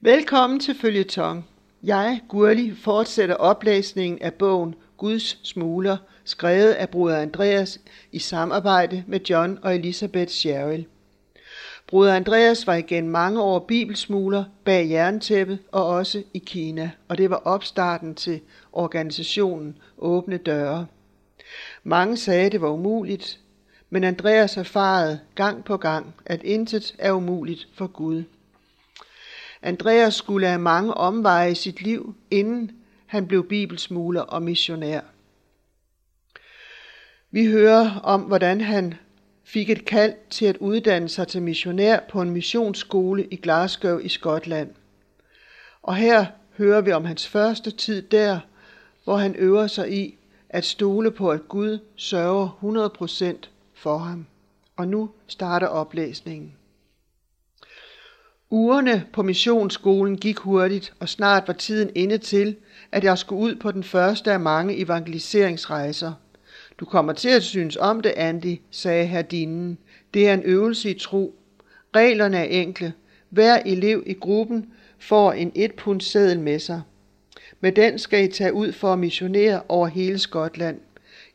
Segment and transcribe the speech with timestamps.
[0.00, 1.46] Velkommen til Følgetong.
[1.82, 7.80] Jeg, Gurli, fortsætter oplæsningen af bogen Guds Smugler, skrevet af bruder Andreas
[8.12, 10.86] i samarbejde med John og Elisabeth Sherrill.
[11.86, 17.30] Bruder Andreas var igen mange år bibelsmugler bag jerntæppet og også i Kina, og det
[17.30, 18.40] var opstarten til
[18.72, 20.86] organisationen Åbne Døre.
[21.84, 23.40] Mange sagde, det var umuligt,
[23.90, 28.22] men Andreas erfarede gang på gang, at intet er umuligt for Gud.
[29.62, 32.70] Andreas skulle have mange omveje i sit liv, inden
[33.06, 35.00] han blev bibelsmugler og missionær.
[37.30, 38.94] Vi hører om, hvordan han
[39.44, 44.08] fik et kald til at uddanne sig til missionær på en missionsskole i Glasgow i
[44.08, 44.70] Skotland.
[45.82, 48.40] Og her hører vi om hans første tid der,
[49.04, 50.18] hvor han øver sig i
[50.48, 54.26] at stole på, at Gud sørger 100% for ham.
[54.76, 56.54] Og nu starter oplæsningen.
[58.50, 62.56] Ugerne på missionsskolen gik hurtigt, og snart var tiden inde til,
[62.92, 66.12] at jeg skulle ud på den første af mange evangeliseringsrejser.
[66.80, 69.78] Du kommer til at synes om det, Andy, sagde herdinden.
[70.14, 71.34] Det er en øvelse i tro.
[71.96, 72.92] Reglerne er enkle.
[73.30, 74.66] Hver elev i gruppen
[74.98, 76.82] får en et pund seddel med sig.
[77.60, 80.80] Med den skal I tage ud for at missionere over hele Skotland.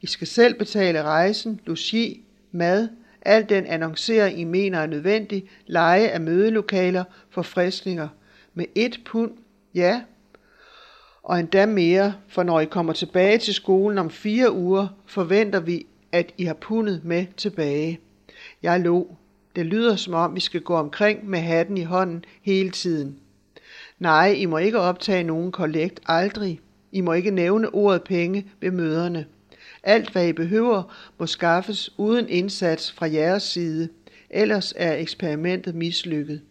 [0.02, 2.88] I skal selv betale rejsen, logi, mad,
[3.26, 8.08] al den annoncering, I mener er nødvendig, leje af mødelokaler, forfriskninger.
[8.54, 9.32] Med et pund,
[9.76, 10.02] ja,
[11.24, 15.86] og endda mere, for når I kommer tilbage til skolen om fire uger, forventer vi,
[16.12, 18.00] at I har pundet med tilbage.
[18.64, 19.16] Jeg lå.
[19.56, 23.20] Det lyder som om, vi skal gå omkring med hatten i hånden hele tiden.
[24.00, 26.60] Nej, I må ikke optage nogen kollekt, aldrig.
[26.92, 29.26] I må ikke nævne ordet penge ved møderne.
[29.84, 33.90] Alt hvad I behøver må skaffes uden indsats fra jeres side,
[34.30, 36.42] ellers er eksperimentet mislykket.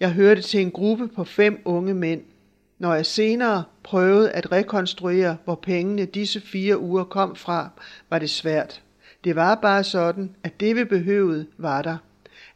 [0.00, 2.22] Jeg hørte til en gruppe på fem unge mænd.
[2.78, 7.70] Når jeg senere prøvede at rekonstruere, hvor pengene disse fire uger kom fra,
[8.10, 8.82] var det svært.
[9.24, 11.96] Det var bare sådan, at det vi behøvede var der.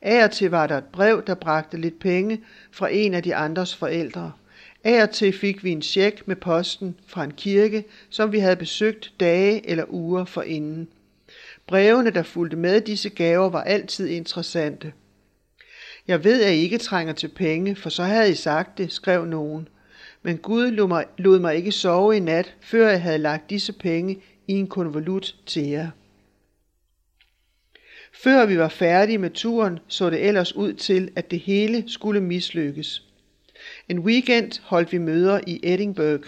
[0.02, 2.40] Af og til var der et brev, der bragte lidt penge
[2.72, 4.32] fra en af de andres forældre.
[4.88, 8.56] Af og til fik vi en check med posten fra en kirke, som vi havde
[8.56, 10.88] besøgt dage eller uger forinden.
[11.66, 14.92] Brevene, der fulgte med disse gaver, var altid interessante.
[16.06, 19.24] Jeg ved, at I ikke trænger til penge, for så havde I sagt det, skrev
[19.24, 19.68] nogen.
[20.22, 23.72] Men Gud lod mig, lod mig ikke sove i nat, før jeg havde lagt disse
[23.72, 25.90] penge i en konvolut til jer.
[28.12, 32.20] Før vi var færdige med turen, så det ellers ud til, at det hele skulle
[32.20, 33.07] mislykkes.
[33.88, 36.24] En weekend holdt vi møder i Edinburgh.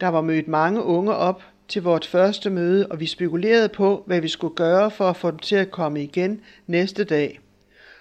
[0.00, 4.20] Der var mødt mange unge op til vort første møde, og vi spekulerede på, hvad
[4.20, 7.40] vi skulle gøre for at få dem til at komme igen næste dag.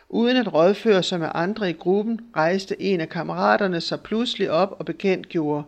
[0.09, 4.75] Uden at rådføre sig med andre i gruppen, rejste en af kammeraterne sig pludselig op
[4.79, 5.63] og bekendtgjorde.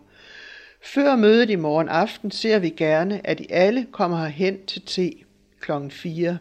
[0.81, 5.11] Før mødet i morgen aften ser vi gerne, at I alle kommer herhen til te
[5.59, 5.71] kl.
[5.89, 6.37] 4.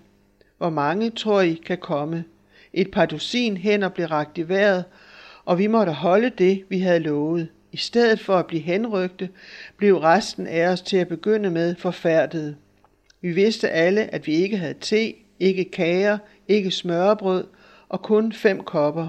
[0.58, 2.24] Hvor mange tror I kan komme?
[2.72, 4.84] Et par dusin hænder blev ragt i vejret,
[5.44, 7.48] og vi måtte holde det, vi havde lovet.
[7.72, 9.28] I stedet for at blive henrygte,
[9.76, 12.56] blev resten af os til at begynde med forfærdet.
[13.20, 16.18] Vi vidste alle, at vi ikke havde te, ikke kager,
[16.48, 17.46] ikke smørbrød
[17.88, 19.08] og kun fem kopper.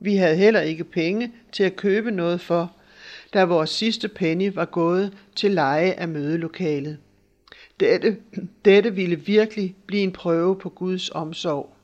[0.00, 2.72] Vi havde heller ikke penge til at købe noget for,
[3.34, 6.98] da vores sidste penny var gået til leje af mødelokalet.
[7.80, 8.16] Dette,
[8.64, 11.75] dette ville virkelig blive en prøve på Guds omsorg.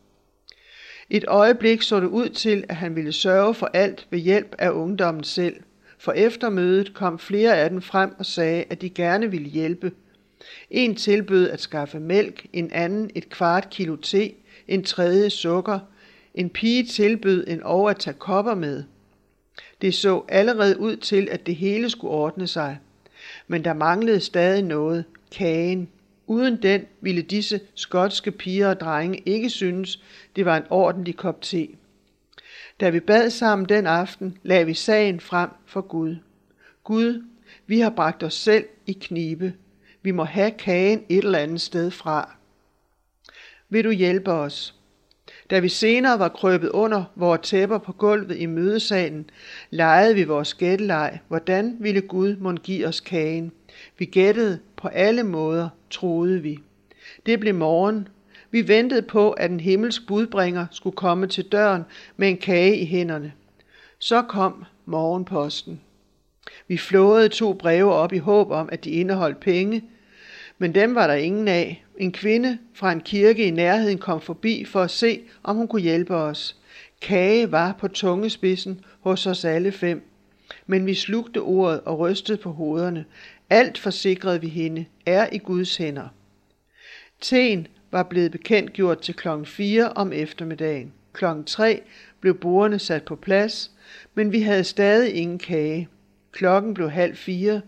[1.10, 4.70] Et øjeblik så det ud til, at han ville sørge for alt ved hjælp af
[4.70, 5.56] ungdommen selv.
[5.98, 9.92] For efter mødet kom flere af dem frem og sagde, at de gerne ville hjælpe.
[10.70, 14.32] En tilbød at skaffe mælk, en anden et kvart kilo te,
[14.68, 15.78] en tredje sukker.
[16.34, 18.84] En pige tilbød en over at tage kopper med.
[19.82, 22.78] Det så allerede ud til, at det hele skulle ordne sig.
[23.48, 25.88] Men der manglede stadig noget, kagen.
[26.32, 30.02] Uden den ville disse skotske piger og drenge ikke synes,
[30.36, 31.68] det var en ordentlig kop te.
[32.80, 36.16] Da vi bad sammen den aften, lagde vi sagen frem for Gud.
[36.84, 37.24] Gud,
[37.66, 39.54] vi har bragt os selv i knibe.
[40.02, 42.36] Vi må have kagen et eller andet sted fra.
[43.68, 44.74] Vil du hjælpe os?
[45.52, 49.30] Da vi senere var krøbet under vores tæpper på gulvet i mødesalen,
[49.70, 53.52] legede vi vores gætteleg, hvordan ville Gud mon give os kagen.
[53.98, 56.58] Vi gættede på alle måder, troede vi.
[57.26, 58.08] Det blev morgen.
[58.50, 61.82] Vi ventede på, at en himmelsk budbringer skulle komme til døren
[62.16, 63.32] med en kage i hænderne.
[63.98, 65.80] Så kom morgenposten.
[66.68, 69.84] Vi flåede to breve op i håb om, at de indeholdt penge,
[70.58, 71.84] men dem var der ingen af.
[72.02, 75.82] En kvinde fra en kirke i nærheden kom forbi for at se, om hun kunne
[75.82, 76.56] hjælpe os.
[77.02, 80.02] Kage var på tungespidsen hos os alle fem.
[80.66, 83.04] Men vi slugte ordet og rystede på hovederne.
[83.50, 86.08] Alt forsikrede vi hende er i Guds hænder.
[87.20, 90.92] Teen var blevet bekendt gjort til klokken 4 om eftermiddagen.
[91.12, 91.82] Klokken 3
[92.20, 93.70] blev bordene sat på plads,
[94.14, 95.88] men vi havde stadig ingen kage.
[96.32, 97.60] Klokken blev halv fire.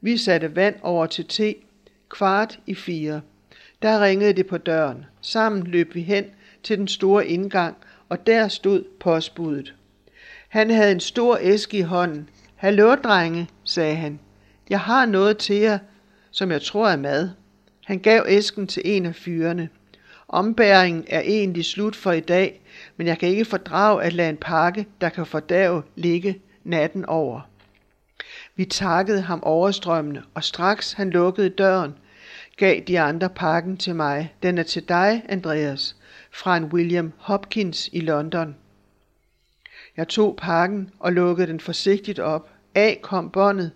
[0.00, 1.54] Vi satte vand over til te.
[2.08, 3.20] Kvart i fire.
[3.82, 5.04] Der ringede det på døren.
[5.20, 6.24] Sammen løb vi hen
[6.62, 7.76] til den store indgang,
[8.08, 9.74] og der stod postbuddet.
[10.48, 12.28] Han havde en stor æske i hånden.
[12.56, 14.20] Hallo, drenge, sagde han.
[14.70, 15.78] Jeg har noget til jer,
[16.30, 17.30] som jeg tror er mad.
[17.84, 19.68] Han gav æsken til en af fyrene.
[20.28, 22.60] Ombæringen er egentlig slut for i dag,
[22.96, 27.40] men jeg kan ikke fordrage at lade en pakke, der kan fordave, ligge natten over.
[28.56, 31.94] Vi takkede ham overstrømmende, og straks han lukkede døren,
[32.56, 34.34] gav de andre pakken til mig.
[34.42, 35.96] Den er til dig, Andreas,
[36.30, 38.56] fra en William Hopkins i London.
[39.96, 42.50] Jeg tog pakken og lukkede den forsigtigt op.
[42.74, 43.70] Af kom båndet.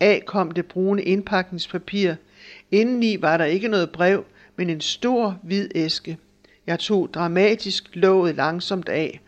[0.00, 2.14] Af kom det brune indpakningspapir.
[2.70, 4.24] Indeni var der ikke noget brev,
[4.56, 6.18] men en stor hvid æske.
[6.66, 9.20] Jeg tog dramatisk låget langsomt af,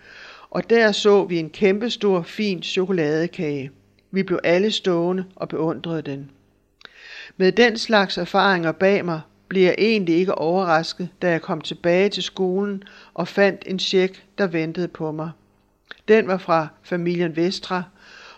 [0.50, 3.70] og der så vi en kæmpestor fin chokoladekage.
[4.10, 6.30] Vi blev alle stående og beundrede den.
[7.36, 12.08] Med den slags erfaringer bag mig, blev jeg egentlig ikke overrasket, da jeg kom tilbage
[12.08, 12.82] til skolen
[13.14, 15.30] og fandt en check, der ventede på mig.
[16.08, 17.82] Den var fra familien Vestra,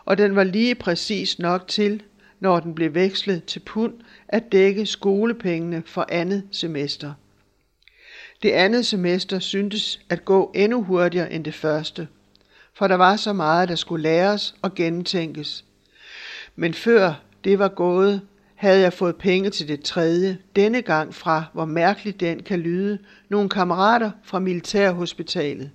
[0.05, 2.03] og den var lige præcis nok til,
[2.41, 3.95] når den blev vekslet til pund,
[4.29, 7.13] at dække skolepengene for andet semester.
[8.43, 12.09] Det andet semester syntes at gå endnu hurtigere end det første,
[12.75, 15.65] for der var så meget, der skulle læres og gennemtænkes.
[16.57, 17.15] Men før
[17.45, 18.21] det var gået,
[18.57, 22.99] havde jeg fået penge til det tredje, denne gang fra, hvor mærkeligt den kan lyde,
[23.29, 25.71] nogle kammerater fra militærhospitalet.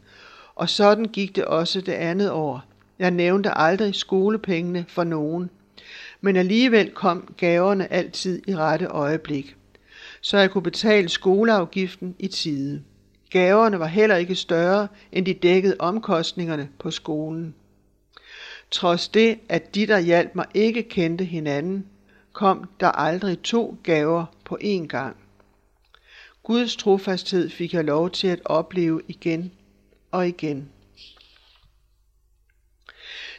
[0.56, 2.63] Og sådan gik det også det andet år.
[3.00, 5.50] Jeg nævnte aldrig skolepengene for nogen.
[6.22, 9.56] Men alligevel kom gaverne altid i rette øjeblik.
[10.22, 12.81] Så jeg kunne betale skoleafgiften i tide.
[13.30, 17.56] Gaverne var heller ikke større, end de dækkede omkostningerne på skolen.
[18.72, 21.86] Trods det, at de, der hjalp mig, ikke kendte hinanden,
[22.33, 25.18] kom der aldrig to gaver på én gang.
[26.44, 29.51] Guds trofasthed fik jeg lov til at opleve igen
[30.12, 30.69] og igen.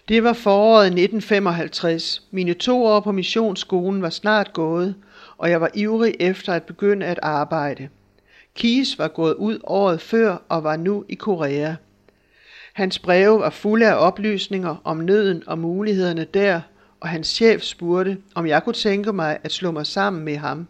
[0.08, 2.22] Det var foråret 1955.
[2.30, 4.94] Mine to år på missionsskolen var snart gået,
[5.38, 7.88] og jeg var ivrig efter at begynde at arbejde.
[8.54, 11.74] Kies var gået ud året før og var nu i Korea.
[12.72, 16.60] Hans breve var fulde af oplysninger om nøden og mulighederne der,
[17.02, 20.66] og hans chef spurgte, om jeg kunne tænke mig at slå mig sammen med ham.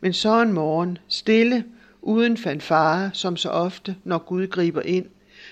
[0.00, 1.64] Men så en morgen, stille,
[2.02, 5.06] uden fanfare, som så ofte, når Gud griber ind,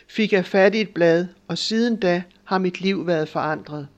[0.09, 3.89] fik jeg fat i et blad, og siden da har mit liv været forandret.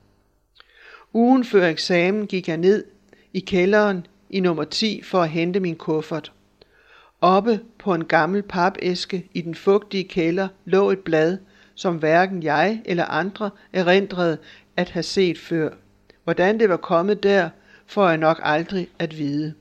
[1.13, 2.85] Ugen før eksamen gik jeg ned
[3.33, 6.33] i kælderen i nummer 10 for at hente min kuffert.
[7.21, 11.39] Oppe på en gammel papæske i den fugtige kælder lå et blad,
[11.75, 14.39] som hverken jeg eller andre erindrede
[14.77, 15.71] at have set før.
[16.27, 17.49] Hvordan det var kommet der,
[17.87, 19.55] får jeg nok aldrig at vide.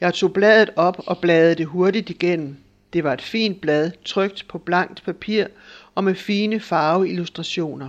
[0.00, 2.56] Jeg tog bladet op og bladede det hurtigt igennem.
[2.92, 5.46] Det var et fint blad, trygt på blankt papir
[5.94, 7.88] og med fine farveillustrationer.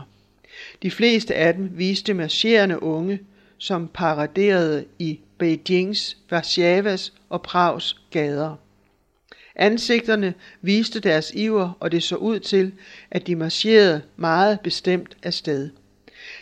[0.81, 3.19] De fleste af dem viste marcherende unge,
[3.57, 8.55] som paraderede i Beijings, Varsjavas og Prags gader.
[9.55, 12.71] Ansigterne viste deres iver, og det så ud til,
[13.12, 15.69] at de marcherede meget bestemt afsted.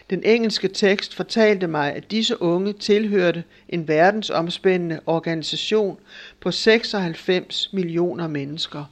[0.10, 6.00] Den engelske tekst fortalte mig, at disse unge tilhørte en verdensomspændende organisation
[6.40, 8.86] på 96 millioner mennesker.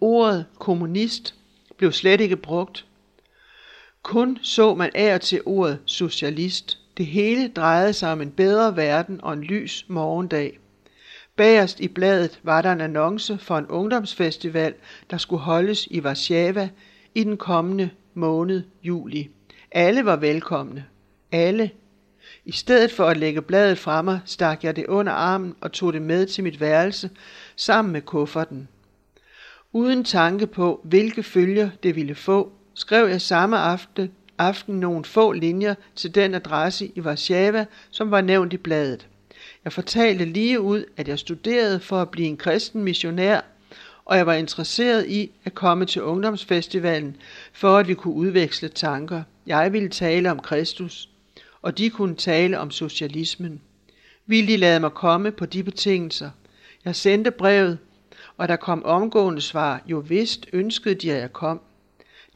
[0.00, 1.34] Ordet kommunist
[1.76, 2.86] blev slet ikke brugt.
[4.02, 6.78] Kun så man af til ordet socialist.
[6.96, 10.58] Det hele drejede sig om en bedre verden og en lys morgendag.
[11.36, 14.74] Bagerst i bladet var der en annonce for en ungdomsfestival,
[15.10, 16.68] der skulle holdes i Warszawa
[17.14, 19.30] i den kommende måned juli.
[19.76, 20.84] Alle var velkomne.
[21.32, 21.70] Alle.
[22.44, 25.92] I stedet for at lægge bladet fra mig, stak jeg det under armen og tog
[25.92, 27.10] det med til mit værelse
[27.56, 28.68] sammen med kufferten.
[29.72, 35.32] Uden tanke på, hvilke følger det ville få, skrev jeg samme aften, aften nogle få
[35.32, 39.08] linjer til den adresse i Warszawa, som var nævnt i bladet.
[39.64, 43.40] Jeg fortalte lige ud, at jeg studerede for at blive en kristen missionær,
[44.04, 47.16] og jeg var interesseret i at komme til ungdomsfestivalen,
[47.52, 49.22] for at vi kunne udveksle tanker.
[49.46, 51.08] Jeg ville tale om Kristus,
[51.62, 53.60] og de kunne tale om socialismen.
[54.26, 56.30] Ville de lade mig komme på de betingelser?
[56.84, 57.78] Jeg sendte brevet,
[58.36, 61.60] og der kom omgående svar, jo vist ønskede de, at jeg kom.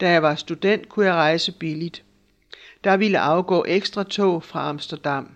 [0.00, 2.02] Da jeg var student, kunne jeg rejse billigt.
[2.84, 5.28] Der ville afgå ekstra tog fra Amsterdam.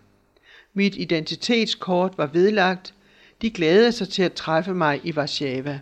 [0.75, 2.95] Mit identitetskort var vedlagt.
[3.43, 5.81] De glædede sig til at træffe mig i Warszawa.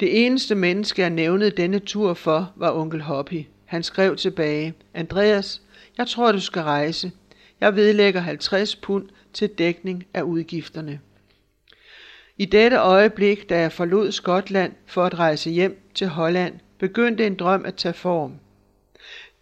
[0.00, 3.44] Det eneste menneske, jeg nævnede denne tur for, var onkel Hoppy.
[3.66, 5.62] Han skrev tilbage, Andreas,
[5.98, 7.12] jeg tror, du skal rejse.
[7.60, 11.00] Jeg vedlægger 50 pund til dækning af udgifterne.
[12.38, 17.34] I dette øjeblik, da jeg forlod Skotland for at rejse hjem til Holland, begyndte en
[17.34, 18.34] drøm at tage form.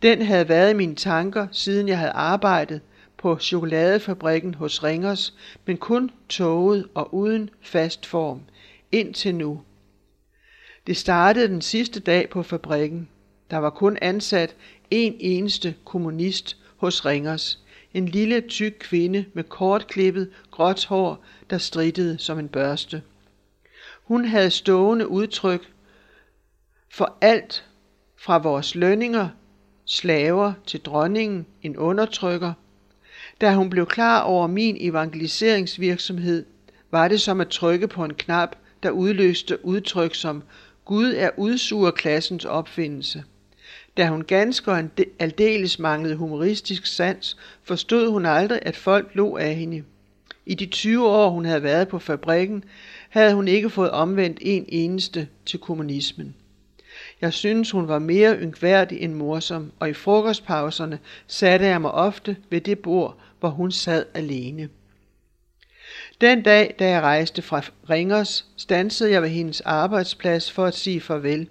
[0.02, 2.80] Den havde været i mine tanker, siden jeg havde arbejdet
[3.16, 5.34] på chokoladefabrikken hos Ringers,
[5.66, 8.40] men kun tåget og uden fast form,
[8.92, 9.62] indtil nu.
[10.86, 13.08] Det startede den sidste dag på fabrikken.
[13.50, 14.56] Der var kun ansat
[14.90, 17.58] en eneste kommunist hos Ringers.
[17.94, 23.02] En lille tyk kvinde med kortklippet gråt hår, der strittede som en børste.
[24.04, 25.72] Hun havde stående udtryk
[26.90, 27.64] for alt
[28.16, 29.28] fra vores lønninger,
[29.84, 32.52] slaver til dronningen, en undertrykker.
[33.40, 36.46] Da hun blev klar over min evangeliseringsvirksomhed,
[36.90, 40.42] var det som at trykke på en knap, der udløste udtryk som
[40.84, 43.24] Gud er udsuger klassens opfindelse.
[43.96, 44.82] Da hun ganske og
[45.18, 49.84] aldeles manglede humoristisk sans, forstod hun aldrig, at folk lå af hende.
[50.46, 52.64] I de 20 år, hun havde været på fabrikken,
[53.08, 56.34] havde hun ikke fået omvendt en eneste til kommunismen.
[57.20, 62.36] Jeg synes, hun var mere yngværdig end morsom, og i frokostpauserne satte jeg mig ofte
[62.50, 64.68] ved det bord, hvor hun sad alene.
[66.20, 71.00] Den dag, da jeg rejste fra Ringers, stansede jeg ved hendes arbejdsplads for at sige
[71.00, 71.48] farvel.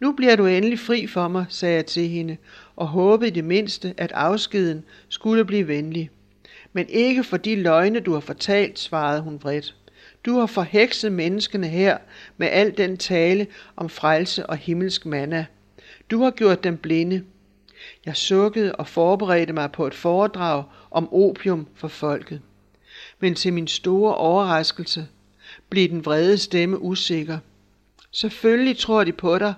[0.00, 2.36] Nu bliver du endelig fri for mig, sagde jeg til hende,
[2.76, 6.10] og håbede i det mindste, at afskeden skulle blive venlig.
[6.72, 9.74] Men ikke for de løgne, du har fortalt, svarede hun vredt.
[10.26, 11.98] Du har forhekset menneskene her
[12.36, 15.46] med al den tale om frelse og himmelsk manna.
[16.10, 17.24] Du har gjort dem blinde.
[18.06, 22.40] Jeg sukkede og forberedte mig på et foredrag om opium for folket.
[23.20, 25.06] Men til min store overraskelse
[25.68, 27.38] blev den vrede stemme usikker.
[28.10, 29.54] Selvfølgelig tror de på dig,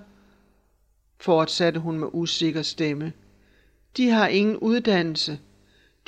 [1.21, 3.13] fortsatte hun med usikker stemme.
[3.97, 5.39] De har ingen uddannelse.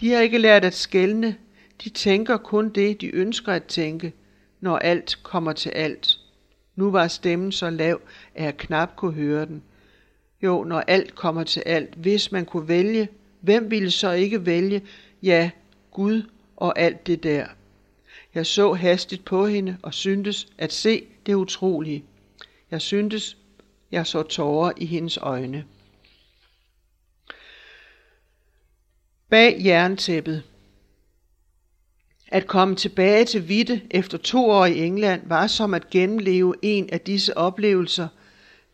[0.00, 1.37] De har ikke lært at skælne.
[1.85, 4.12] De tænker kun det, de ønsker at tænke,
[4.61, 6.19] når alt kommer til alt.
[6.76, 8.00] Nu var stemmen så lav,
[8.35, 9.62] at jeg knap kunne høre den.
[10.42, 13.09] Jo, når alt kommer til alt, hvis man kunne vælge,
[13.40, 14.83] hvem ville så ikke vælge?
[15.23, 15.50] Ja,
[15.90, 16.23] Gud
[16.57, 17.47] og alt det der.
[18.35, 22.04] Jeg så hastigt på hende og syntes at se det utrolige.
[22.71, 23.37] Jeg syntes,
[23.92, 25.64] jeg så tårer i hendes øjne.
[29.30, 30.42] Bag jerntæppet.
[32.28, 36.90] At komme tilbage til Vitte efter to år i England var som at gennemleve en
[36.92, 38.08] af disse oplevelser,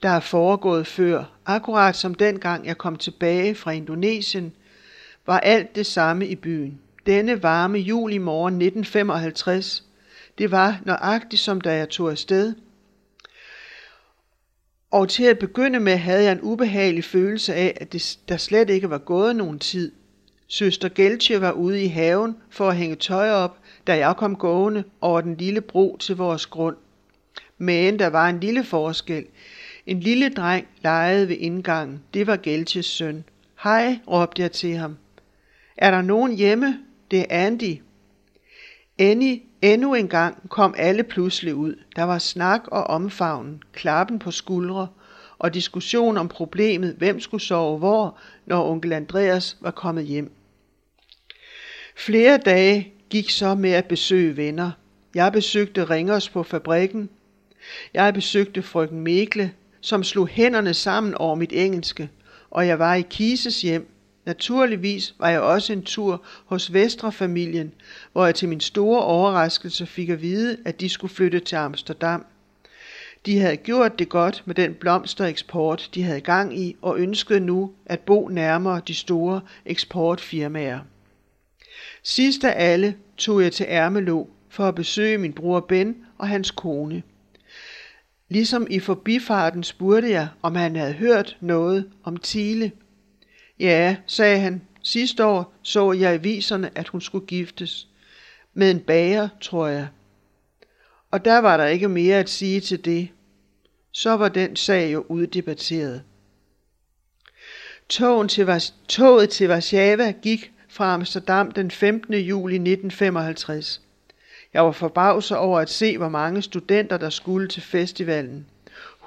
[0.03, 1.25] der er foregået før.
[1.47, 4.53] Akkurat som dengang jeg kom tilbage fra Indonesien,
[5.27, 6.81] var alt det samme i byen.
[7.07, 9.85] Denne varme julimorgen 1955,
[10.39, 12.55] det var nøjagtigt som da jeg tog afsted–
[14.91, 18.71] og til at begynde med havde jeg en ubehagelig følelse af, at det, der slet
[18.71, 19.93] ikke var gået nogen tid.
[20.47, 24.85] Søster Geltje var ude i haven for at hænge tøj op, da jeg kom gående
[25.01, 26.77] over den lille bro til vores grund.
[27.59, 29.27] Men der var en lille forskel.
[29.87, 32.03] En lille dreng legede ved indgangen.
[32.15, 33.25] Det var Geltjes søn.
[33.63, 34.97] Hej, råbte jeg til ham.
[35.77, 36.79] Er der nogen hjemme?
[37.11, 37.77] Det er Andy.
[38.99, 41.75] Annie Endnu en gang kom alle pludselig ud.
[41.97, 44.89] Der var snak og omfavnen, klappen på skuldre
[45.39, 50.33] og diskussion om problemet, hvem skulle sove hvor, når onkel Andreas var kommet hjem.
[51.97, 54.71] Flere dage gik så med at besøge venner.
[55.15, 57.11] Jeg besøgte Ringers på fabrikken.
[57.95, 62.09] Jeg besøgte frøken Mekle, som slog hænderne sammen over mit engelske,
[62.51, 63.89] og jeg var i Kises hjem,
[64.29, 67.73] Naturligvis var jeg også en tur hos Vestre-familien,
[68.13, 72.27] hvor jeg til min store overraskelse fik at vide, at de skulle flytte til Amsterdam.
[73.27, 77.73] De havde gjort det godt med den blomstereksport, de havde gang i, og ønskede nu
[77.87, 80.81] at bo nærmere de store eksportfirmaer.
[82.03, 86.51] Sidst af alle tog jeg til Ermelo for at besøge min bror Ben og hans
[86.51, 87.03] kone.
[88.29, 92.73] Ligesom i forbifarten spurgte jeg, om han havde hørt noget om Tile.
[93.61, 97.89] Ja, sagde han, sidste år så jeg i viserne, at hun skulle giftes.
[98.55, 99.89] Med en bager, tror jeg.
[101.11, 103.09] Og der var der ikke mere at sige til det.
[103.93, 106.03] Så var den sag jo uddebatteret.
[107.89, 108.49] Toget til,
[108.89, 112.15] toget til Warszawa gik fra Amsterdam den 15.
[112.15, 113.81] juli 1955.
[114.55, 118.47] Jeg var forbavset over at se, hvor mange studenter der skulle til festivalen.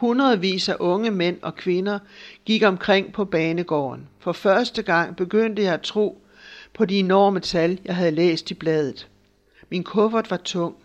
[0.01, 1.99] Hundredvis af unge mænd og kvinder
[2.45, 4.07] gik omkring på banegården.
[4.19, 6.21] For første gang begyndte jeg at tro
[6.73, 9.07] på de enorme tal, jeg havde læst i bladet.
[9.69, 10.75] Min kuffert var tung.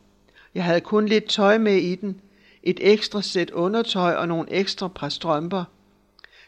[0.54, 2.20] Jeg havde kun lidt tøj med i den,
[2.62, 5.64] et ekstra sæt undertøj og nogle ekstra par strømper.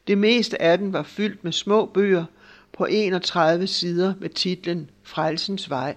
[0.06, 2.24] Det meste af den var fyldt med små bøger
[2.72, 5.94] på 31 sider med titlen Frelsens Vej.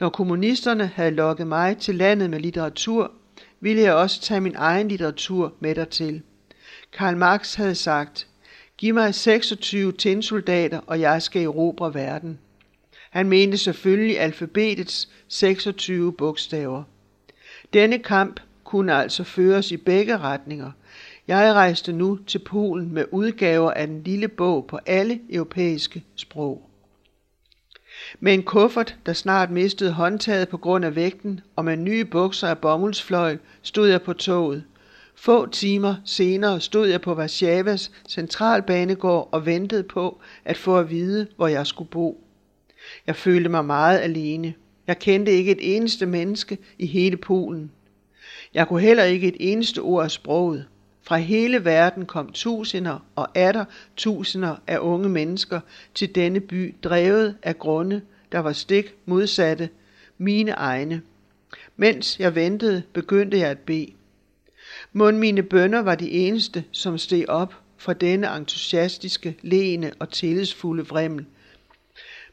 [0.00, 3.12] Når kommunisterne havde lokket mig til landet med litteratur,
[3.64, 6.22] ville jeg også tage min egen litteratur med dertil.
[6.92, 8.26] Karl Marx havde sagt,
[8.78, 12.38] giv mig 26 tinsoldater, og jeg skal erobre verden.
[13.10, 16.82] Han mente selvfølgelig alfabetets 26 bogstaver.
[17.72, 20.70] Denne kamp kunne altså føres i begge retninger.
[21.28, 26.70] Jeg rejste nu til Polen med udgaver af den lille bog på alle europæiske sprog.
[28.20, 32.48] Med en kuffert, der snart mistede håndtaget på grund af vægten, og med nye bukser
[32.48, 34.64] af bomuldsfløjl, stod jeg på toget.
[35.14, 41.26] Få timer senere stod jeg på Varsjavas centralbanegård og ventede på at få at vide,
[41.36, 42.24] hvor jeg skulle bo.
[43.06, 44.54] Jeg følte mig meget alene.
[44.86, 47.70] Jeg kendte ikke et eneste menneske i hele Polen.
[48.54, 50.66] Jeg kunne heller ikke et eneste ord af sproget.
[51.06, 53.64] Fra hele verden kom tusinder og atter
[53.96, 55.60] tusinder af unge mennesker
[55.94, 59.68] til denne by, drevet af grunde, der var stik modsatte
[60.18, 61.02] mine egne.
[61.76, 63.92] Mens jeg ventede, begyndte jeg at bede.
[64.92, 70.86] Mund mine bønder var de eneste, som steg op fra denne entusiastiske, leende og tillidsfulde
[70.86, 71.26] vrimmel.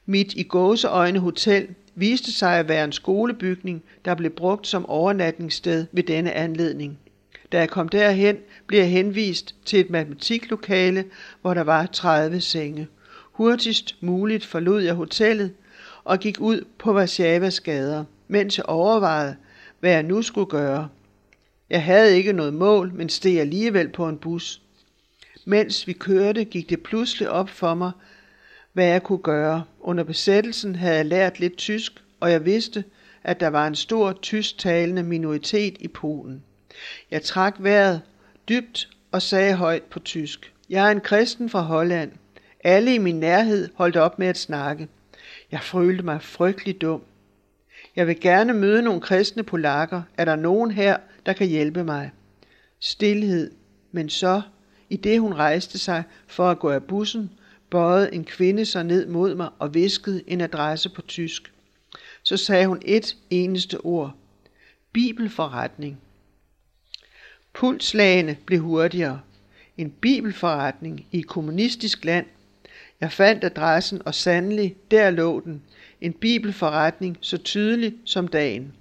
[0.06, 5.86] Mit i gåseøjne hotel viste sig at være en skolebygning, der blev brugt som overnatningssted
[5.92, 7.00] ved denne anledning.
[7.52, 11.06] Da jeg kom derhen, blev jeg henvist til et matematiklokale,
[11.42, 12.88] hvor der var 30 senge.
[13.32, 15.54] Hurtigst muligt forlod jeg hotellet
[16.04, 19.36] og gik ud på Varsjavas gader, mens jeg overvejede,
[19.80, 20.90] hvad jeg nu skulle gøre.
[21.70, 24.62] Jeg havde ikke noget mål, men steg alligevel på en bus.
[25.46, 27.92] Mens vi kørte, gik det pludselig op for mig,
[28.74, 29.64] hvad jeg kunne gøre.
[29.80, 32.84] Under besættelsen havde jeg lært lidt tysk, og jeg vidste,
[33.24, 36.44] at der var en stor tysktalende minoritet i Polen.
[37.12, 38.02] Jeg trak vejret
[38.50, 40.54] dybt og sagde højt på tysk.
[40.70, 42.12] Jeg er en kristen fra Holland.
[42.64, 44.88] Alle i min nærhed holdt op med at snakke.
[45.52, 47.02] Jeg følte mig frygtelig dum.
[47.96, 50.02] Jeg vil gerne møde nogle kristne polakker.
[50.18, 52.12] Er der nogen her, der kan hjælpe mig?
[52.80, 53.52] Stilhed.
[53.92, 54.42] Men så,
[54.90, 57.32] i det hun rejste sig for at gå af bussen,
[57.70, 61.54] bøjede en kvinde sig ned mod mig og viskede en adresse på tysk.
[62.24, 64.16] Så sagde hun et eneste ord.
[64.94, 66.02] Bibelforretning.
[67.54, 69.20] Pulslagene blev hurtigere.
[69.78, 72.26] En bibelforretning i et kommunistisk land.
[73.02, 75.62] Jeg fandt adressen, og sandelig, der lå den.
[76.02, 78.74] En bibelforretning så tydelig som dagen.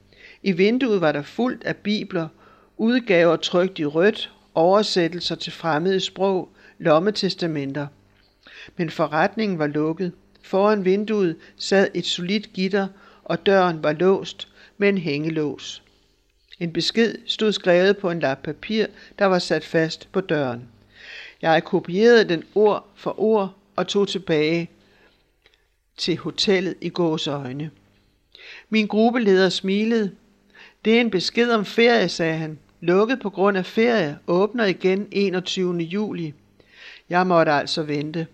[0.42, 2.28] I vinduet var der fuldt af bibler,
[2.76, 7.87] udgaver trygt i rødt, oversættelser til fremmede sprog, lommetestamenter.
[8.76, 10.12] Men forretningen var lukket.
[10.42, 12.88] Foran vinduet sad et solidt gitter,
[13.24, 15.83] og døren var låst med en hængelås.
[16.61, 18.87] En besked stod skrevet på en lap papir,
[19.18, 20.68] der var sat fast på døren.
[21.42, 24.70] Jeg kopierede den ord for ord og tog tilbage
[25.96, 27.70] til hotellet i gåsøjne.
[28.68, 30.12] Min gruppeleder smilede.
[30.85, 32.59] Det er en besked om ferie, sagde han.
[32.81, 35.77] Lukket på grund af ferie, åbner igen 21.
[35.79, 36.35] juli.
[37.11, 38.27] Jeg måtte altså vente.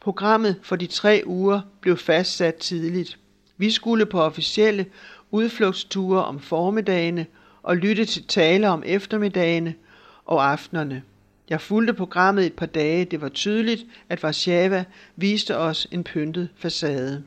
[0.00, 3.18] Programmet for de tre uger blev fastsat tidligt.
[3.56, 4.86] Vi skulle på officielle
[5.34, 7.26] udflugtsture om formiddagene
[7.62, 9.74] og lytte til taler om eftermiddagene
[10.24, 11.02] og aftenerne.
[11.48, 13.04] Jeg fulgte programmet et par dage.
[13.04, 14.84] Det var tydeligt, at Warszawa
[15.16, 17.22] viste os en pyntet facade.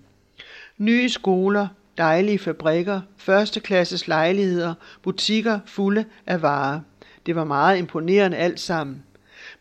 [0.78, 1.68] Nye skoler,
[1.98, 6.80] dejlige fabrikker, førsteklasses lejligheder, butikker fulde af varer.
[7.26, 9.04] Det var meget imponerende alt sammen.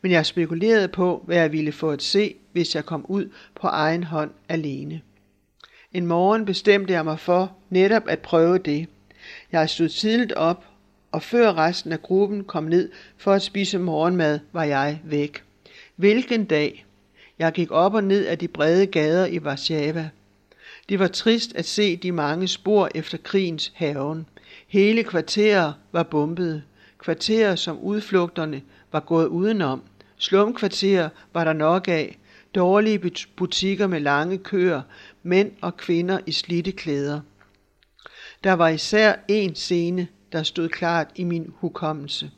[0.02, 3.30] Men jeg spekulerede på, hvad jeg ville få at se, hvis jeg kom ud
[3.60, 5.00] på egen hånd alene.
[5.96, 8.86] En morgen bestemte jeg mig for netop at prøve det.
[9.52, 10.64] Jeg stod tidligt op,
[11.12, 15.42] og før resten af gruppen kom ned for at spise morgenmad, var jeg væk.
[15.96, 16.86] Hvilken dag!
[17.38, 20.08] Jeg gik op og ned af de brede gader i Warszawa.
[20.88, 24.26] Det var trist at se de mange spor efter krigens haven.
[24.68, 26.62] Hele kvarterer var bombet.
[26.98, 29.82] Kvarterer, som udflugterne var gået udenom.
[30.16, 32.18] Slumkvarterer var der nok af.
[32.54, 34.82] Dårlige butikker med lange køer,
[35.26, 37.20] mænd og kvinder i slidte klæder.
[38.44, 42.30] Der var især en scene, der stod klart i min hukommelse.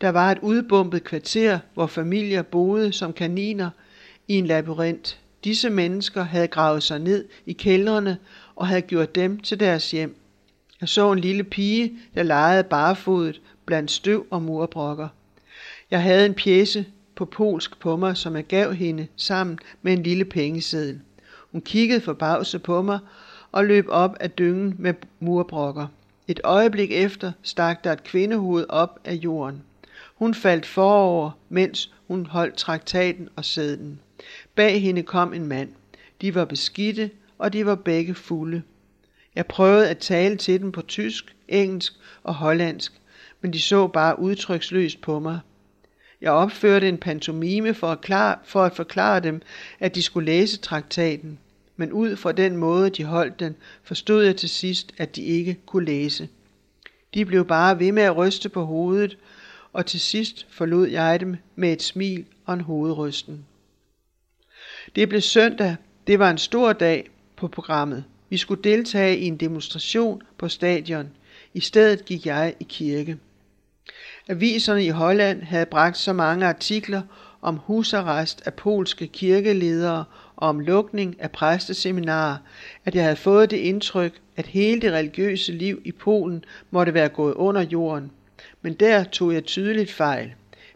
[0.00, 3.70] Der var et udbumpet kvarter, hvor familier boede som kaniner
[4.28, 5.20] i en labyrint.
[5.44, 8.18] Disse mennesker havde gravet sig ned i kældrene
[8.56, 10.16] og havde gjort dem til deres hjem.
[10.80, 15.08] Jeg så en lille pige, der legede barefodet blandt støv og murbrokker.
[15.90, 20.02] Jeg havde en pjæse på polsk på mig, som jeg gav hende sammen med en
[20.02, 21.00] lille pengeseddel.
[21.54, 22.98] Hun kiggede forbavset på mig
[23.52, 25.86] og løb op af dyngen med murbrokker.
[26.28, 29.62] Et øjeblik efter stak der et kvindehoved op af jorden.
[30.14, 34.00] Hun faldt forover, mens hun holdt traktaten og sæden.
[34.54, 35.68] Bag hende kom en mand.
[36.20, 38.62] De var beskidte, og de var begge fulde.
[39.34, 42.92] Jeg prøvede at tale til dem på tysk, engelsk og hollandsk,
[43.40, 45.40] men de så bare udtryksløst på mig.
[46.20, 49.42] Jeg opførte en pantomime for at, klar, for at forklare dem,
[49.80, 51.38] at de skulle læse traktaten,
[51.76, 55.58] men ud fra den måde, de holdt den, forstod jeg til sidst, at de ikke
[55.66, 56.28] kunne læse.
[57.14, 59.18] De blev bare ved med at ryste på hovedet,
[59.72, 63.44] og til sidst forlod jeg dem med et smil og en hovedrysten.
[64.96, 65.76] Det blev søndag.
[66.06, 68.04] Det var en stor dag på programmet.
[68.30, 71.10] Vi skulle deltage i en demonstration på stadion.
[71.54, 73.18] I stedet gik jeg i kirke.
[74.28, 77.02] Aviserne i Holland havde bragt så mange artikler
[77.42, 80.04] om husarrest af polske kirkeledere
[80.44, 82.36] og om lukning af præsteseminarer,
[82.84, 87.08] at jeg havde fået det indtryk, at hele det religiøse liv i Polen måtte være
[87.08, 88.10] gået under jorden.
[88.62, 90.32] Men der tog jeg tydeligt fejl.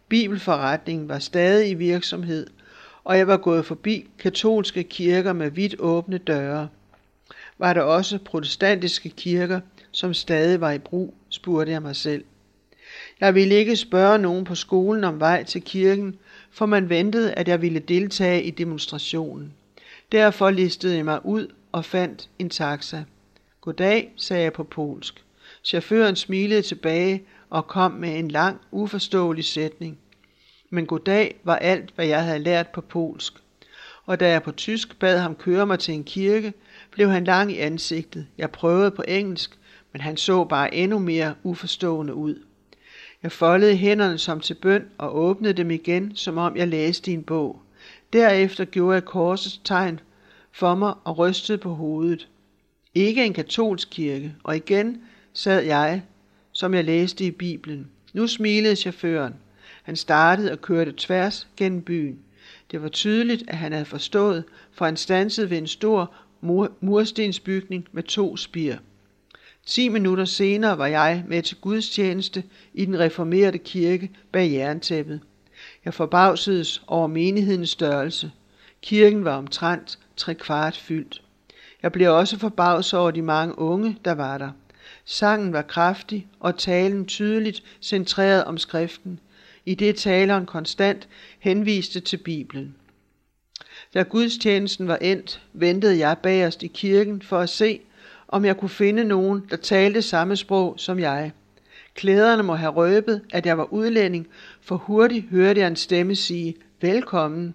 [0.09, 2.47] Bibelforretningen var stadig i virksomhed,
[3.05, 6.69] og jeg var gået forbi katolske kirker med vidt åbne døre.
[7.59, 12.25] Var der også protestantiske kirker, som stadig var i brug, spurgte jeg mig selv.
[13.21, 16.17] Jeg ville ikke spørge nogen på skolen om vej til kirken,
[16.51, 19.53] for man ventede, at jeg ville deltage i demonstrationen.
[20.13, 23.05] Derfor listede jeg mig ud og fandt en taxa.
[23.61, 25.25] Goddag, sagde jeg på polsk.
[25.65, 29.99] Chaufføren smilede tilbage og kom med en lang, uforståelig sætning.
[30.71, 33.33] Men goddag var alt, hvad jeg havde lært på polsk.
[34.07, 36.53] Og da jeg på tysk bad ham køre mig til en kirke,
[36.91, 38.27] blev han lang i ansigtet.
[38.39, 39.59] Jeg prøvede på engelsk,
[39.93, 42.43] men han så bare endnu mere uforstående ud.
[43.23, 47.15] Jeg foldede hænderne som til bøn og åbnede dem igen, som om jeg læste i
[47.15, 47.63] en bog.
[48.13, 50.01] Derefter gjorde jeg korsets tegn
[50.53, 52.29] for mig og rystede på hovedet.
[52.95, 56.03] Ikke en katolsk kirke, og igen sad jeg,
[56.53, 57.91] som jeg læste i Bibelen.
[58.13, 59.35] Nu smilede chaufføren.
[59.83, 62.19] Han startede og kørte tværs gennem byen.
[62.71, 67.87] Det var tydeligt, at han havde forstået, for han stansede ved en stor mur- murstensbygning
[67.93, 68.75] med to spir.
[69.67, 72.45] Ti minutter senere var jeg med til gudstjeneste
[72.75, 75.21] i den reformerede kirke bag jerntæppet.
[75.89, 78.33] Jeg forbavsedes over menighedens størrelse.
[78.83, 81.23] Kirken var omtrent tre kvart fyldt.
[81.83, 84.51] Jeg blev også forbavset over de mange unge, der var der.
[85.05, 89.21] Sangen var kraftig og talen tydeligt centreret om skriften,
[89.67, 92.75] i det taleren konstant henviste til Bibelen.
[93.95, 97.81] Da gudstjenesten var endt, ventede jeg bagerst i kirken for at se,
[98.29, 101.33] om jeg kunne finde nogen, der talte samme sprog som jeg.
[101.99, 104.27] Klæderne må have røbet, at jeg var udlænding,
[104.61, 107.55] for hurtigt hørte jeg en stemme sige, velkommen.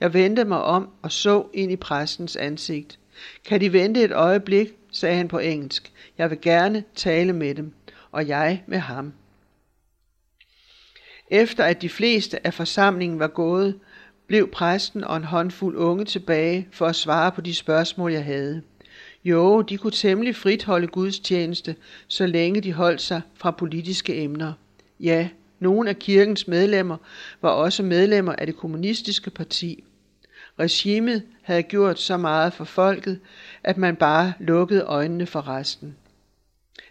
[0.00, 2.98] Jeg vendte mig om og så ind i præstens ansigt.
[3.44, 5.92] Kan de vente et øjeblik, sagde han på engelsk.
[6.18, 7.72] Jeg vil gerne tale med dem,
[8.12, 9.12] og jeg med ham.
[11.30, 13.78] Efter at de fleste af forsamlingen var gået,
[14.26, 18.62] blev præsten og en håndfuld unge tilbage for at svare på de spørgsmål, jeg havde.
[19.24, 21.76] Jo, de kunne temmelig frit holde gudstjeneste,
[22.08, 24.52] så længe de holdt sig fra politiske emner.
[25.00, 25.28] Ja,
[25.58, 26.96] nogle af kirkens medlemmer
[27.42, 29.84] var også medlemmer af det kommunistiske parti.
[30.58, 33.20] Regimet havde gjort så meget for folket,
[33.64, 35.96] at man bare lukkede øjnene for resten.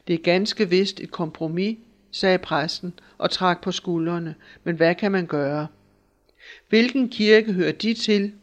[0.07, 1.77] Det er ganske vist et kompromis,
[2.11, 5.67] sagde præsten og trak på skuldrene, men hvad kan man gøre?
[6.69, 8.33] Hvilken kirke hører de til?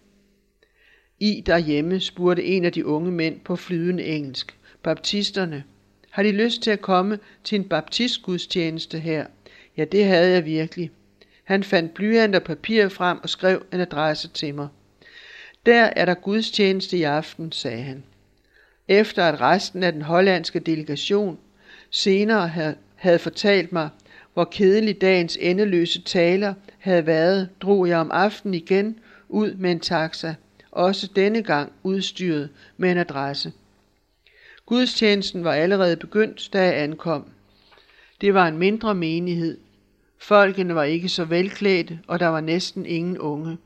[1.21, 4.57] I derhjemme, spurgte en af de unge mænd på flydende engelsk.
[4.83, 5.65] Baptisterne.
[6.11, 9.27] Har de lyst til at komme til en baptistgudstjeneste her?
[9.77, 10.91] Ja, det havde jeg virkelig.
[11.45, 14.69] Han fandt blyant og papir frem og skrev en adresse til mig.
[15.67, 18.05] Der er der gudstjeneste i aften, sagde han.
[18.89, 21.39] Efter at resten af den hollandske delegation
[21.91, 23.89] senere havde fortalt mig,
[24.35, 28.99] hvor kedelig dagens endeløse taler havde været, drog jeg om aftenen igen
[29.29, 30.35] ud med en taxa,
[30.77, 33.53] også denne gang udstyret med en adresse.
[34.67, 37.31] Gudstjenesten var allerede begyndt, da jeg ankom.
[38.21, 39.59] Det var en mindre menighed.
[40.19, 43.59] Folkene var ikke så velklædte, og der var næsten ingen unge.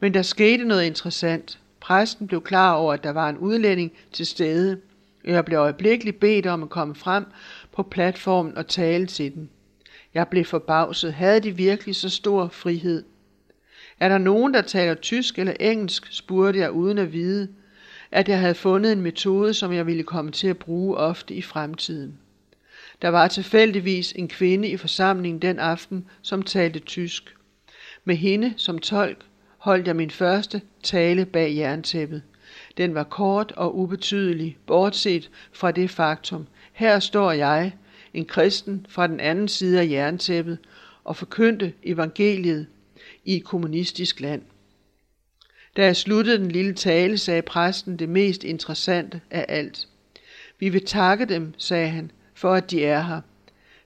[0.00, 1.58] Men der skete noget interessant.
[1.80, 4.80] Præsten blev klar over, at der var en udlænding til stede.
[5.24, 7.24] Jeg blev øjeblikkeligt bedt om at komme frem
[7.72, 9.48] på platformen og tale til dem.
[10.14, 11.14] Jeg blev forbavset.
[11.14, 13.04] Havde de virkelig så stor frihed?
[14.00, 17.48] Er der nogen, der taler tysk eller engelsk, spurgte jeg uden at vide,
[18.10, 21.42] at jeg havde fundet en metode, som jeg ville komme til at bruge ofte i
[21.42, 22.18] fremtiden.
[23.02, 27.36] Der var tilfældigvis en kvinde i forsamlingen den aften, som talte tysk.
[28.04, 29.24] Med hende som tolk
[29.58, 32.22] holdt jeg min første tale bag jerntæppet.
[32.76, 36.46] Den var kort og ubetydelig, bortset fra det faktum.
[36.72, 37.72] Her står jeg,
[38.14, 40.58] en kristen fra den anden side af jerntæppet,
[41.04, 42.66] og forkyndte evangeliet
[43.26, 44.42] i et kommunistisk land.
[45.76, 49.88] Da jeg sluttede den lille tale, sagde præsten det mest interessante af alt.
[50.58, 53.20] Vi vil takke dem, sagde han, for at de er her.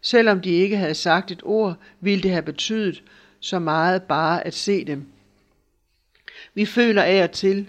[0.02, 3.02] Selvom de ikke havde sagt et ord, ville det have betydet
[3.40, 5.06] så meget bare at se dem.
[6.54, 7.68] Vi føler af og til,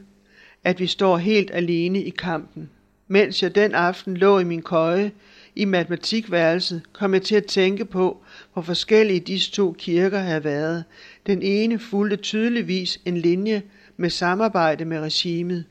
[0.63, 2.69] at vi står helt alene i kampen.
[3.07, 5.11] Mens jeg den aften lå i min køje
[5.55, 10.83] i matematikværelset, kom jeg til at tænke på, hvor forskellige disse to kirker havde været.
[11.25, 13.61] Den ene fulgte tydeligvis en linje
[13.97, 15.65] med samarbejde med regimet.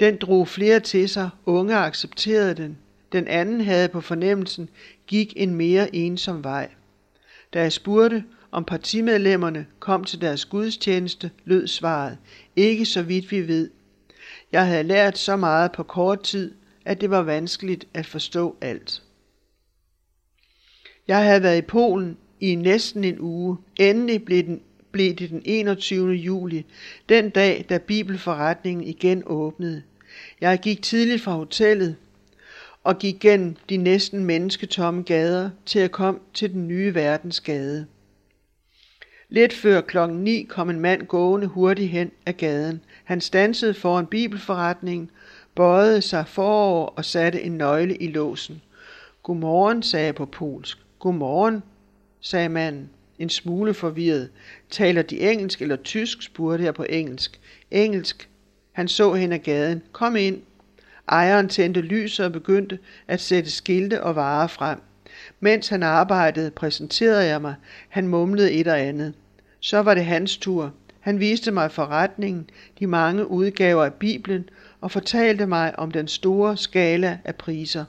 [0.00, 2.78] Den drog flere til sig, unge accepterede den.
[3.12, 4.68] Den anden havde på fornemmelsen
[5.06, 6.68] gik en mere ensom vej.
[7.54, 12.18] Da jeg spurgte, om partimedlemmerne kom til deres gudstjeneste, lød svaret,
[12.56, 13.70] ikke så vidt vi ved.
[14.52, 16.54] Jeg havde lært så meget på kort tid,
[16.86, 19.02] at det var vanskeligt at forstå alt.
[21.08, 23.56] Jeg havde været i Polen i næsten en uge.
[23.80, 26.12] Endelig blev, den, blev det den 21.
[26.12, 26.66] juli,
[27.08, 29.82] den dag, da bibelforretningen igen åbnede.
[30.40, 31.96] Jeg gik tidligt fra hotellet
[32.84, 37.86] og gik gennem de næsten mennesketomme gader til at komme til den nye verdens gade.
[39.28, 42.80] Lidt før klokken 9 kom en mand gående hurtigt hen ad gaden.
[43.04, 45.10] Han stansede foran bibelforretningen,
[45.56, 48.62] bøjede sig forover og satte en nøgle i låsen.
[49.22, 50.78] Godmorgen, sagde jeg på polsk.
[50.98, 51.62] Godmorgen,
[52.20, 54.30] sagde manden, en smule forvirret.
[54.70, 57.40] Taler de engelsk eller tysk, spurgte jeg på engelsk.
[57.70, 58.28] Engelsk.
[58.72, 59.82] Han så hen ad gaden.
[59.92, 60.42] Kom ind.
[61.08, 64.78] Ejeren tændte lyset og begyndte at sætte skilte og varer frem.
[65.40, 67.54] Mens han arbejdede, præsenterede jeg mig.
[67.88, 69.14] Han mumlede et og andet.
[69.60, 70.72] Så var det hans tur.
[71.00, 74.48] Han viste mig forretningen, de mange udgaver af Bibelen
[74.86, 77.84] og fortalte mig om den store skala af priser.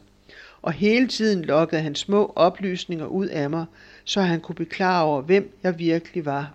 [0.62, 3.66] Og hele tiden lokkede han små oplysninger ud af mig,
[4.04, 6.54] så han kunne blive klar over, hvem jeg virkelig var.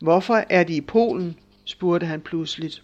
[0.00, 1.36] Hvorfor er de i Polen?
[1.64, 2.82] spurgte han pludseligt.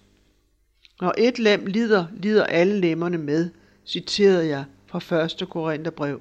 [1.01, 3.51] Når et lem lider, lider alle lemmerne med,
[3.87, 5.49] citerede jeg fra 1.
[5.49, 6.21] Korintherbrev.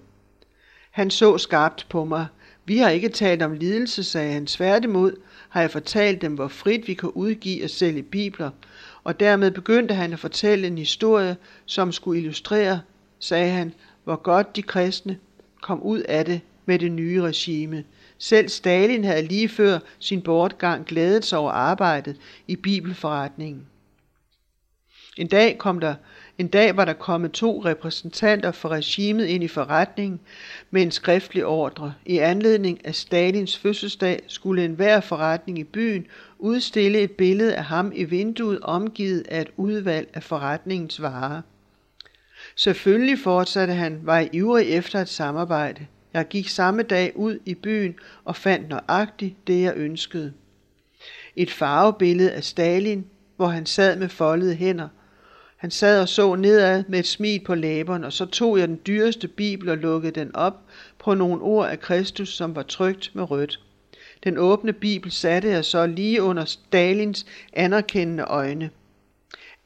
[0.91, 2.25] Han så skarpt på mig.
[2.65, 4.47] Vi har ikke talt om lidelse, sagde han.
[4.47, 5.15] Sværtimod
[5.49, 8.49] har jeg fortalt dem, hvor frit vi kan udgive og sælge bibler,
[9.03, 12.81] og dermed begyndte han at fortælle en historie, som skulle illustrere,
[13.19, 15.17] sagde han, hvor godt de kristne
[15.61, 17.83] kom ud af det med det nye regime.
[18.17, 23.67] Selv Stalin havde lige før sin bortgang glædet sig over arbejdet i bibelforretningen.
[25.17, 25.95] En dag, kom der,
[26.37, 30.19] en dag var der kommet to repræsentanter for regimet ind i forretningen
[30.71, 31.93] med en skriftlig ordre.
[32.05, 36.05] I anledning af Stalins fødselsdag skulle enhver forretning i byen
[36.39, 41.41] udstille et billede af ham i vinduet omgivet af et udvalg af forretningens varer.
[42.55, 45.85] Selvfølgelig fortsatte han, var jeg ivrig efter et samarbejde.
[46.13, 50.33] Jeg gik samme dag ud i byen og fandt nøjagtigt det, jeg ønskede.
[51.35, 54.87] Et farvebillede af Stalin, hvor han sad med foldede hænder–
[55.63, 58.79] han sad og så nedad med et smil på læberne, og så tog jeg den
[58.87, 60.53] dyreste bibel og lukkede den op
[60.99, 63.59] på nogle ord af Kristus, som var trygt med rødt.
[64.23, 68.69] Den åbne bibel satte jeg så lige under Stalins anerkendende øjne.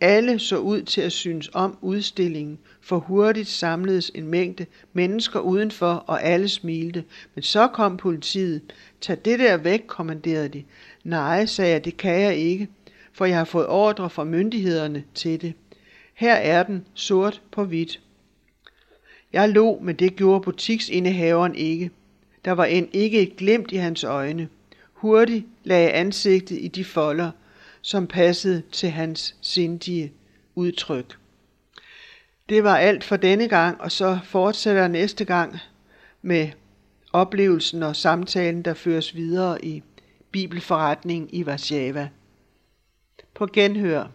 [0.01, 5.93] Alle så ud til at synes om udstillingen, for hurtigt samledes en mængde mennesker udenfor,
[5.93, 7.03] og alle smilte.
[7.35, 8.61] Men så kom politiet.
[9.01, 10.63] Tag det der væk, kommanderede de.
[11.03, 12.67] Nej, sagde jeg, det kan jeg ikke,
[13.13, 15.53] for jeg har fået ordre fra myndighederne til det.
[16.17, 17.99] Her er den, sort på hvidt.
[19.33, 21.91] Jeg lå, men det gjorde butiksindehaveren ikke.
[22.45, 24.49] Der var end ikke et glimt i hans øjne.
[24.93, 27.31] Hurtigt lagde ansigtet i de folder,
[27.81, 30.13] som passede til hans sindige
[30.55, 31.17] udtryk.
[32.49, 35.57] Det var alt for denne gang, og så fortsætter næste gang
[36.21, 36.49] med
[37.13, 39.83] oplevelsen og samtalen, der føres videre i
[40.31, 42.09] Bibelforretningen i Warszawa.
[43.33, 44.07] På genhør.